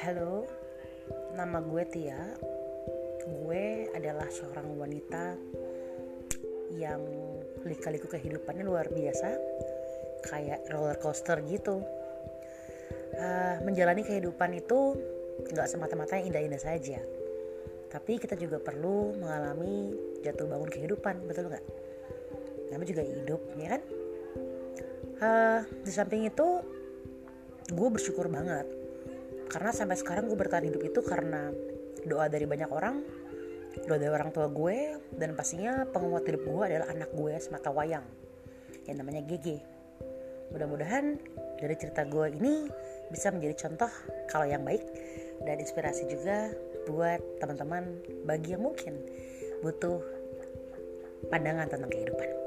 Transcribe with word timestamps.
Halo, 0.00 0.48
nama 1.36 1.60
gue 1.60 1.84
Tia. 1.92 2.16
Gue 3.28 3.84
adalah 3.92 4.32
seorang 4.32 4.72
wanita 4.80 5.36
yang 6.72 7.04
lika-liku 7.68 8.08
kehidupannya 8.08 8.64
luar 8.64 8.88
biasa, 8.88 9.36
kayak 10.24 10.64
roller 10.72 10.96
coaster 10.96 11.44
gitu. 11.44 11.84
Uh, 13.12 13.60
menjalani 13.60 14.00
kehidupan 14.00 14.56
itu 14.56 14.96
nggak 15.52 15.68
semata-mata 15.68 16.16
indah-indah 16.16 16.64
saja, 16.64 16.96
tapi 17.92 18.16
kita 18.16 18.40
juga 18.40 18.56
perlu 18.56 19.20
mengalami 19.20 19.92
jatuh 20.24 20.48
bangun 20.48 20.72
kehidupan, 20.72 21.28
betul 21.28 21.52
nggak? 21.52 21.64
Namanya 22.72 22.88
juga 22.88 23.04
hidup, 23.04 23.40
ya 23.52 23.68
kan? 23.76 23.82
Uh, 25.20 25.60
di 25.84 25.92
samping 25.92 26.24
itu, 26.24 26.64
gue 27.68 27.88
bersyukur 27.92 28.24
banget 28.32 28.80
karena 29.50 29.70
sampai 29.74 29.98
sekarang 29.98 30.30
gue 30.30 30.38
bertahan 30.38 30.64
hidup 30.70 30.82
itu 30.86 31.00
karena 31.02 31.50
doa 32.06 32.30
dari 32.30 32.46
banyak 32.46 32.70
orang 32.70 33.02
doa 33.86 33.98
dari 33.98 34.10
orang 34.10 34.30
tua 34.30 34.46
gue 34.46 34.98
dan 35.18 35.34
pastinya 35.34 35.84
penguat 35.90 36.24
hidup 36.26 36.46
gue 36.46 36.64
adalah 36.64 36.88
anak 36.90 37.10
gue 37.12 37.34
semata 37.42 37.74
wayang 37.74 38.06
yang 38.86 38.96
namanya 39.02 39.26
GG 39.26 39.60
mudah-mudahan 40.54 41.18
dari 41.58 41.74
cerita 41.78 42.06
gue 42.06 42.26
ini 42.34 42.66
bisa 43.10 43.34
menjadi 43.34 43.66
contoh 43.66 43.90
kalau 44.30 44.46
yang 44.46 44.62
baik 44.62 44.82
dan 45.42 45.56
inspirasi 45.58 46.06
juga 46.06 46.54
buat 46.88 47.20
teman-teman 47.42 48.00
bagi 48.24 48.56
yang 48.56 48.62
mungkin 48.64 48.96
butuh 49.60 50.00
pandangan 51.28 51.68
tentang 51.68 51.92
kehidupan. 51.92 52.39